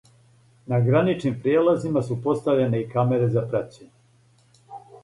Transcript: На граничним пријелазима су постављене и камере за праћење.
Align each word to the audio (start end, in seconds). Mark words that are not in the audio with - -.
На 0.73 0.79
граничним 0.87 1.35
пријелазима 1.43 2.05
су 2.09 2.19
постављене 2.25 2.81
и 2.87 2.91
камере 2.97 3.31
за 3.39 3.47
праћење. 3.53 3.91